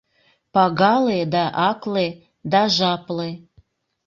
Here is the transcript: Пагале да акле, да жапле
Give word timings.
Пагале 0.53 1.17
да 1.33 1.43
акле, 1.69 2.07
да 2.51 2.61
жапле 2.75 3.29